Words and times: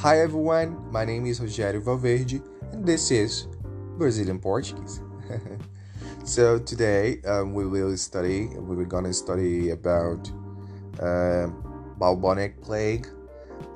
Hi 0.00 0.18
everyone, 0.20 0.90
my 0.90 1.04
name 1.04 1.26
is 1.26 1.40
Rogério 1.40 1.82
Valverde 1.82 2.40
and 2.72 2.86
this 2.86 3.10
is 3.10 3.48
Brazilian 3.98 4.38
Portuguese. 4.38 5.02
so 6.24 6.58
today 6.58 7.20
um, 7.26 7.52
we 7.52 7.66
will 7.66 7.94
study, 7.98 8.46
we 8.46 8.76
were 8.76 8.86
gonna 8.86 9.12
study 9.12 9.72
about 9.72 10.32
uh, 11.02 11.48
bubonic 11.98 12.62
plague, 12.62 13.08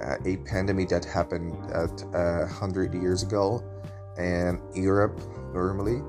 uh, 0.02 0.16
a 0.24 0.38
pandemic 0.46 0.88
that 0.88 1.04
happened 1.04 1.52
at 1.74 2.02
uh, 2.14 2.46
100 2.46 2.94
years 2.94 3.22
ago 3.22 3.62
in 4.16 4.62
Europe 4.74 5.20
normally 5.52 6.00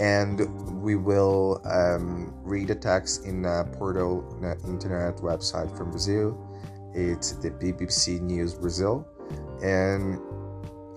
and 0.00 0.50
we 0.82 0.96
will 0.96 1.62
um, 1.64 2.34
read 2.42 2.70
a 2.70 2.74
text 2.74 3.24
in 3.24 3.44
a 3.44 3.62
portal 3.78 4.36
an 4.42 4.58
internet 4.66 5.18
website 5.18 5.70
from 5.78 5.92
Brazil. 5.92 6.36
It's 6.92 7.34
the 7.34 7.52
BBC 7.52 8.20
News 8.20 8.52
Brazil, 8.52 9.06
and 9.62 10.18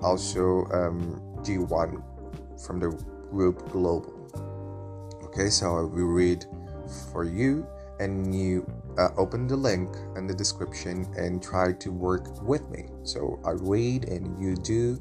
also 0.01 0.65
um, 0.73 1.21
G1 1.41 2.01
from 2.65 2.79
the 2.79 2.89
group 3.31 3.69
Global. 3.71 4.13
Okay, 5.25 5.49
so 5.49 5.77
I 5.77 5.81
will 5.81 6.13
read 6.13 6.45
for 7.11 7.23
you, 7.23 7.65
and 7.99 8.35
you 8.35 8.69
uh, 8.97 9.09
open 9.17 9.47
the 9.47 9.55
link 9.55 9.89
in 10.15 10.27
the 10.27 10.33
description 10.33 11.07
and 11.17 11.41
try 11.41 11.73
to 11.73 11.91
work 11.91 12.43
with 12.43 12.69
me. 12.69 12.85
So 13.03 13.39
I 13.43 13.51
read 13.51 14.05
and 14.09 14.39
you 14.39 14.55
do, 14.55 14.99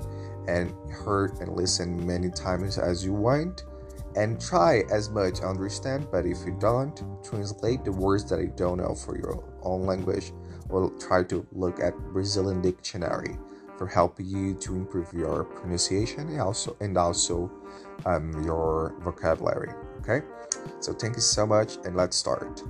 and 0.49 0.73
heard 0.91 1.39
and 1.41 1.55
listen 1.55 2.05
many 2.07 2.30
times 2.30 2.79
as 2.79 3.05
you 3.05 3.13
want 3.13 3.65
and 4.17 4.41
try 4.41 4.83
as 4.91 5.09
much 5.09 5.41
understand 5.41 6.07
but 6.11 6.27
if 6.27 6.39
you 6.45 6.55
don't 6.61 7.03
translate 7.25 7.85
the 7.85 7.93
words 7.93 8.29
that 8.29 8.39
i 8.39 8.47
don't 8.57 8.79
know 8.79 8.95
for 8.95 9.17
your 9.17 9.43
own 9.63 9.87
language 9.87 10.33
we'll 10.68 10.91
try 10.99 11.23
to 11.23 11.46
look 11.52 11.80
at 11.80 11.96
brazilian 12.13 12.60
dictionary 12.60 13.37
for 13.77 13.87
helping 13.87 14.27
you 14.27 14.55
to 14.55 14.74
improve 14.74 15.13
your 15.13 15.45
pronunciation 15.45 16.29
and 16.29 16.41
also 16.41 16.77
and 16.80 16.96
also 16.96 17.51
um, 18.07 18.32
your 18.45 18.95
vocabulary 19.01 19.73
okay? 20.02 20.24
So 20.80 20.93
thank 20.93 21.16
you 21.16 21.23
so 21.23 21.46
much 21.46 21.79
and 21.85 21.96
let's 21.96 22.16
start. 22.16 22.63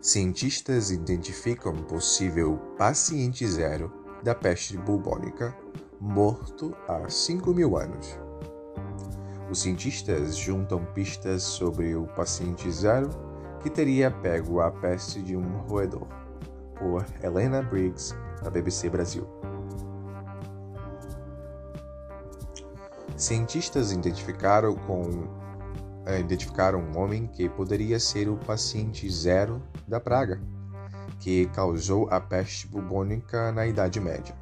Cientistas 0.00 0.90
identificam 0.90 1.84
possível 1.84 2.58
paciente 2.76 3.46
zero 3.46 3.92
da 4.22 4.34
peste 4.34 4.76
bubônica 4.76 5.54
morto 6.00 6.74
há 6.86 7.08
5 7.08 7.52
mil 7.52 7.76
anos. 7.76 8.18
Os 9.50 9.60
cientistas 9.62 10.36
juntam 10.36 10.84
pistas 10.94 11.42
sobre 11.42 11.96
o 11.96 12.06
paciente 12.06 12.70
zero 12.70 13.10
que 13.60 13.70
teria 13.70 14.10
pego 14.10 14.60
a 14.60 14.70
peste 14.70 15.20
de 15.20 15.36
um 15.36 15.58
roedor, 15.66 16.06
por 16.78 17.04
Helena 17.22 17.62
Briggs, 17.62 18.14
da 18.42 18.50
BBC 18.50 18.88
Brasil. 18.88 19.26
Cientistas 23.16 23.90
identificaram, 23.90 24.76
com, 24.76 25.28
eh, 26.06 26.20
identificaram 26.20 26.80
um 26.80 26.98
homem 26.98 27.26
que 27.26 27.48
poderia 27.48 27.98
ser 27.98 28.28
o 28.28 28.36
paciente 28.36 29.10
zero 29.10 29.60
da 29.86 29.98
praga, 29.98 30.40
que 31.18 31.46
causou 31.46 32.08
a 32.10 32.20
peste 32.20 32.68
bubônica 32.68 33.50
na 33.50 33.66
Idade 33.66 33.98
Média. 34.00 34.36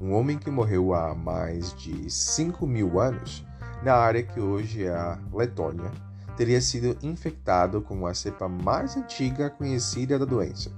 Um 0.00 0.14
homem 0.14 0.38
que 0.38 0.50
morreu 0.50 0.94
há 0.94 1.14
mais 1.14 1.74
de 1.74 2.10
5 2.10 2.66
mil 2.66 2.98
anos 2.98 3.44
na 3.82 3.94
área 3.94 4.22
que 4.22 4.40
hoje 4.40 4.84
é 4.84 4.94
a 4.94 5.18
Letônia, 5.32 5.90
teria 6.36 6.60
sido 6.60 6.96
infectado 7.02 7.80
com 7.80 8.06
a 8.06 8.14
cepa 8.14 8.48
mais 8.48 8.96
antiga 8.96 9.48
conhecida 9.48 10.18
da 10.18 10.24
doença, 10.24 10.70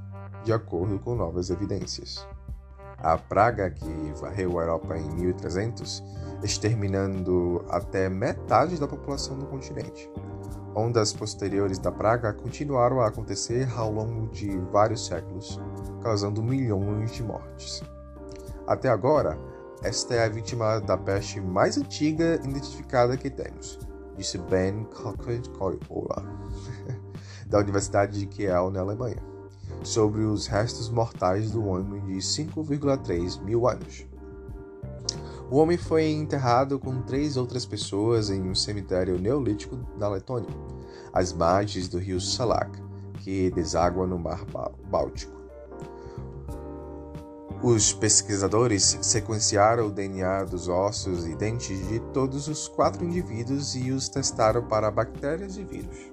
de 0.44 0.52
acordo 0.52 0.98
com 0.98 1.14
novas 1.14 1.50
evidências. 1.50 2.26
A 2.98 3.16
praga 3.16 3.70
que 3.70 4.12
varreu 4.20 4.58
a 4.58 4.62
Europa 4.62 4.98
em 4.98 5.08
1300, 5.10 6.02
exterminando 6.42 7.64
até 7.68 8.08
metade 8.08 8.78
da 8.78 8.88
população 8.88 9.38
do 9.38 9.46
continente. 9.46 10.10
Ondas 10.74 11.12
posteriores 11.12 11.78
da 11.78 11.90
praga 11.90 12.32
continuaram 12.32 13.00
a 13.00 13.08
acontecer 13.08 13.68
ao 13.76 13.92
longo 13.92 14.28
de 14.28 14.58
vários 14.72 15.06
séculos, 15.06 15.60
causando 16.02 16.42
milhões 16.42 17.12
de 17.12 17.22
mortes. 17.22 17.82
Até 18.66 18.88
agora, 18.88 19.38
esta 19.82 20.14
é 20.14 20.24
a 20.24 20.28
vítima 20.28 20.80
da 20.80 20.96
peste 20.96 21.40
mais 21.40 21.78
antiga 21.78 22.34
identificada 22.44 23.16
que 23.16 23.30
temos, 23.30 23.78
disse 24.16 24.38
Ben 24.38 24.84
Cockett-Coipola, 24.84 26.24
da 27.46 27.60
Universidade 27.60 28.18
de 28.18 28.26
Kiel, 28.26 28.70
na 28.70 28.80
Alemanha, 28.80 29.22
sobre 29.88 30.22
os 30.22 30.46
restos 30.46 30.90
mortais 30.90 31.50
do 31.50 31.64
homem 31.64 32.00
de 32.04 32.18
5,3 32.18 33.42
mil 33.42 33.66
anos. 33.66 34.06
O 35.50 35.56
homem 35.56 35.78
foi 35.78 36.10
enterrado 36.10 36.78
com 36.78 37.00
três 37.00 37.38
outras 37.38 37.64
pessoas 37.64 38.28
em 38.28 38.42
um 38.42 38.54
cemitério 38.54 39.18
neolítico 39.18 39.76
da 39.98 40.06
Letônia, 40.08 40.50
às 41.10 41.32
margens 41.32 41.88
do 41.88 41.98
rio 41.98 42.20
Salak, 42.20 42.70
que 43.20 43.50
deságua 43.50 44.06
no 44.06 44.18
Mar 44.18 44.44
Báltico. 44.90 45.38
Os 47.62 47.92
pesquisadores 47.92 48.98
sequenciaram 49.00 49.86
o 49.86 49.90
DNA 49.90 50.44
dos 50.44 50.68
ossos 50.68 51.26
e 51.26 51.34
dentes 51.34 51.88
de 51.88 51.98
todos 52.12 52.46
os 52.46 52.68
quatro 52.68 53.04
indivíduos 53.04 53.74
e 53.74 53.90
os 53.90 54.08
testaram 54.08 54.62
para 54.68 54.90
bactérias 54.90 55.56
e 55.56 55.64
vírus. 55.64 56.12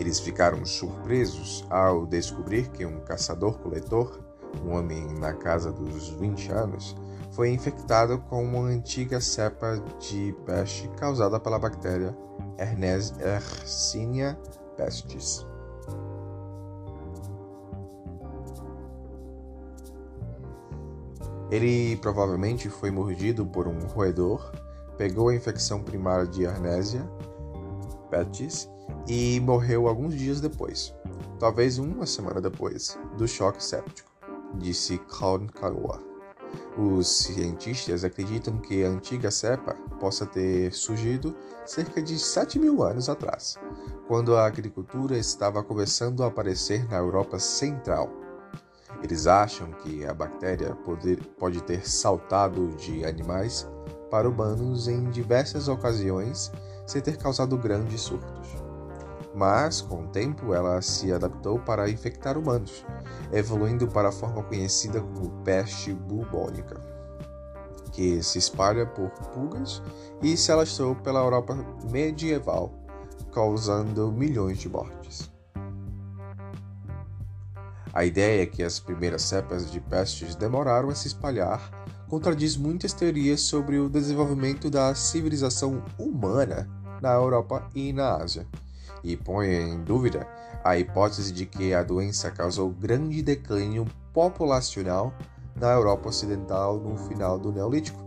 Eles 0.00 0.18
ficaram 0.18 0.64
surpresos 0.64 1.62
ao 1.68 2.06
descobrir 2.06 2.70
que 2.70 2.86
um 2.86 3.00
caçador-coletor, 3.00 4.18
um 4.64 4.74
homem 4.74 5.06
na 5.18 5.34
casa 5.34 5.70
dos 5.70 6.08
20 6.08 6.50
anos, 6.52 6.96
foi 7.32 7.50
infectado 7.50 8.18
com 8.18 8.42
uma 8.42 8.60
antiga 8.60 9.20
cepa 9.20 9.76
de 9.98 10.34
peste 10.46 10.88
causada 10.96 11.38
pela 11.38 11.58
bactéria 11.58 12.16
Yersinia 12.58 14.38
pestis. 14.74 15.46
Ele 21.50 21.96
provavelmente 21.98 22.70
foi 22.70 22.90
mordido 22.90 23.44
por 23.44 23.68
um 23.68 23.80
roedor, 23.80 24.50
pegou 24.96 25.28
a 25.28 25.34
infecção 25.34 25.82
primária 25.82 26.26
de 26.26 26.46
Arnésia 26.46 27.06
pestis 28.10 28.66
e 29.08 29.40
morreu 29.40 29.88
alguns 29.88 30.14
dias 30.14 30.40
depois, 30.40 30.94
talvez 31.38 31.78
uma 31.78 32.06
semana 32.06 32.40
depois, 32.40 32.98
do 33.16 33.26
choque 33.26 33.62
séptico, 33.62 34.10
disse 34.54 34.98
Kawa. 34.98 36.00
Os 36.76 37.08
cientistas 37.08 38.04
acreditam 38.04 38.58
que 38.58 38.84
a 38.84 38.88
antiga 38.88 39.30
cepa 39.30 39.74
possa 40.00 40.26
ter 40.26 40.72
surgido 40.72 41.36
cerca 41.64 42.02
de 42.02 42.18
7 42.18 42.58
mil 42.58 42.82
anos 42.82 43.08
atrás, 43.08 43.56
quando 44.08 44.36
a 44.36 44.46
agricultura 44.46 45.16
estava 45.16 45.62
começando 45.62 46.24
a 46.24 46.26
aparecer 46.26 46.88
na 46.88 46.96
Europa 46.96 47.38
Central 47.38 48.10
eles 49.02 49.26
acham 49.26 49.70
que 49.72 50.04
a 50.04 50.12
bactéria 50.12 50.74
pode, 50.84 51.16
pode 51.38 51.62
ter 51.62 51.88
saltado 51.88 52.68
de 52.76 53.04
animais 53.04 53.66
para 54.10 54.28
humanos 54.28 54.88
em 54.88 55.08
diversas 55.10 55.68
ocasiões 55.68 56.52
sem 56.86 57.00
ter 57.00 57.16
causado 57.16 57.56
grandes 57.56 58.00
surtos. 58.02 58.69
Mas, 59.34 59.80
com 59.80 60.04
o 60.04 60.08
tempo, 60.08 60.52
ela 60.52 60.82
se 60.82 61.12
adaptou 61.12 61.58
para 61.58 61.88
infectar 61.88 62.36
humanos, 62.36 62.84
evoluindo 63.32 63.86
para 63.86 64.08
a 64.08 64.12
forma 64.12 64.42
conhecida 64.42 65.00
como 65.00 65.30
peste 65.44 65.92
bubônica, 65.92 66.80
que 67.92 68.22
se 68.22 68.38
espalha 68.38 68.86
por 68.86 69.10
pulgas 69.10 69.80
e 70.20 70.36
se 70.36 70.50
alastrou 70.50 70.96
pela 70.96 71.20
Europa 71.20 71.54
medieval, 71.90 72.72
causando 73.32 74.10
milhões 74.10 74.58
de 74.58 74.68
mortes. 74.68 75.30
A 77.92 78.04
ideia 78.04 78.42
é 78.42 78.46
que 78.46 78.62
as 78.62 78.78
primeiras 78.78 79.22
cepas 79.22 79.70
de 79.70 79.80
pestes 79.80 80.34
demoraram 80.34 80.90
a 80.90 80.94
se 80.94 81.08
espalhar 81.08 81.70
contradiz 82.08 82.56
muitas 82.56 82.92
teorias 82.92 83.40
sobre 83.40 83.78
o 83.78 83.88
desenvolvimento 83.88 84.68
da 84.68 84.92
civilização 84.96 85.80
humana 85.96 86.68
na 87.00 87.12
Europa 87.12 87.68
e 87.72 87.92
na 87.92 88.16
Ásia, 88.16 88.46
e 89.02 89.16
põe 89.16 89.48
em 89.48 89.82
dúvida 89.82 90.26
a 90.64 90.76
hipótese 90.78 91.32
de 91.32 91.46
que 91.46 91.72
a 91.72 91.82
doença 91.82 92.30
causou 92.30 92.70
grande 92.70 93.22
declínio 93.22 93.86
populacional 94.12 95.12
na 95.56 95.72
Europa 95.72 96.08
Ocidental 96.08 96.78
no 96.78 96.96
final 96.96 97.38
do 97.38 97.52
Neolítico. 97.52 98.02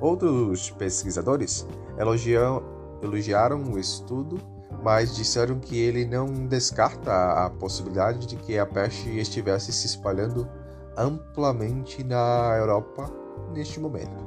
Outros 0.00 0.70
pesquisadores 0.70 1.66
elogiam, 1.98 2.62
elogiaram 3.02 3.62
o 3.72 3.78
estudo 3.78 4.38
mas 4.82 5.16
disseram 5.16 5.58
que 5.58 5.76
ele 5.76 6.04
não 6.04 6.46
descarta 6.46 7.44
a 7.44 7.50
possibilidade 7.50 8.26
de 8.26 8.36
que 8.36 8.58
a 8.58 8.66
peste 8.66 9.18
estivesse 9.18 9.72
se 9.72 9.86
espalhando 9.86 10.48
amplamente 10.96 12.04
na 12.04 12.54
Europa 12.56 13.10
neste 13.52 13.80
momento. 13.80 14.24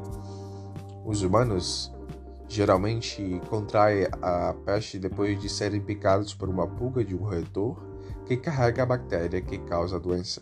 Os 1.05 1.21
humanos 1.21 1.93
geralmente 2.49 3.39
contraem 3.47 4.07
a 4.21 4.55
peste 4.65 4.97
depois 4.97 5.39
de 5.39 5.47
serem 5.47 5.79
picados 5.79 6.33
por 6.33 6.49
uma 6.49 6.67
pulga 6.67 7.05
de 7.05 7.15
um 7.15 7.19
roedor 7.19 7.77
que 8.25 8.35
carrega 8.35 8.83
a 8.83 8.85
bactéria 8.87 9.39
que 9.39 9.59
causa 9.59 9.95
a 9.95 9.99
doença, 9.99 10.41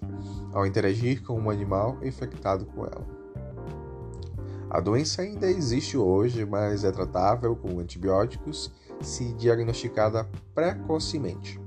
ao 0.53 0.65
interagir 0.65 1.21
com 1.21 1.39
um 1.39 1.49
animal 1.49 1.97
infectado 2.01 2.65
com 2.65 2.85
ela. 2.85 3.05
A 4.69 4.79
doença 4.79 5.21
ainda 5.21 5.47
existe 5.49 5.97
hoje, 5.97 6.45
mas 6.45 6.83
é 6.83 6.91
tratável 6.91 7.55
com 7.55 7.79
antibióticos 7.79 8.71
se 9.01 9.33
diagnosticada 9.33 10.27
precocemente. 10.55 11.59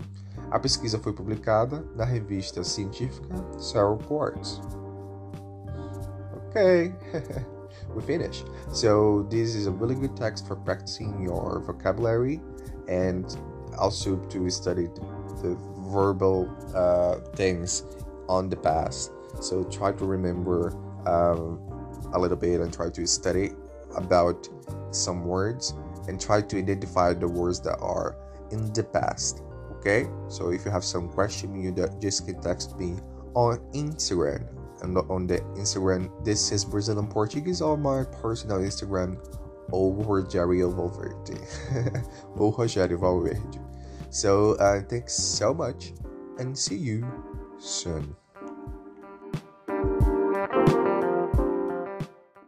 A 0.50 0.58
pesquisa 0.58 0.98
foi 0.98 1.12
publicada 1.12 1.84
na 1.94 2.04
revista 2.04 2.64
científica 2.64 3.34
Cell 3.58 3.96
Reports. 3.96 4.60
Ok, 6.48 6.94
we 7.94 8.02
finished. 8.02 8.46
So 8.72 9.26
this 9.30 9.54
is 9.54 9.66
a 9.66 9.70
really 9.70 9.94
good 9.94 10.16
text 10.16 10.46
for 10.46 10.56
practicing 10.56 11.22
your 11.22 11.62
vocabulary 11.66 12.40
and 12.88 13.36
also 13.78 14.16
to 14.16 14.50
study 14.50 14.88
the 15.42 15.56
verbal 15.90 16.48
uh, 16.74 17.16
things 17.36 17.84
on 18.28 18.48
the 18.48 18.56
past. 18.56 19.12
So 19.40 19.64
try 19.64 19.92
to 19.92 20.04
remember 20.04 20.76
um, 21.06 21.60
a 22.12 22.18
little 22.18 22.36
bit 22.36 22.60
and 22.60 22.72
try 22.72 22.90
to 22.90 23.06
study 23.06 23.50
about 23.96 24.48
some 24.90 25.24
words 25.24 25.74
and 26.08 26.20
try 26.20 26.40
to 26.40 26.58
identify 26.58 27.12
the 27.14 27.28
words 27.28 27.60
that 27.62 27.78
are 27.80 28.16
in 28.50 28.72
the 28.72 28.84
past. 28.84 29.42
Okay, 29.78 30.06
so 30.28 30.50
if 30.50 30.64
you 30.64 30.70
have 30.70 30.84
some 30.84 31.08
question, 31.08 31.58
you 31.60 31.72
just 32.00 32.26
can 32.26 32.40
text 32.42 32.78
me 32.78 32.96
on 33.34 33.58
Instagram 33.72 34.46
and 34.82 34.96
on 35.10 35.26
the 35.26 35.38
Instagram. 35.56 36.10
This 36.24 36.52
is 36.52 36.64
Brazilian 36.64 37.06
Portuguese 37.06 37.60
on 37.62 37.82
my 37.82 38.04
personal 38.22 38.58
Instagram, 38.58 39.16
ou 39.72 40.02
Rogério 40.02 40.74
Valverde, 40.74 41.38
ou 42.36 42.52
Rogério 42.52 42.98
Valverde. 42.98 43.60
So 44.10 44.54
uh, 44.58 44.82
thanks 44.88 45.14
so 45.14 45.54
much, 45.54 45.92
and 46.38 46.56
see 46.56 46.76
you 46.76 47.06
soon. 47.58 48.19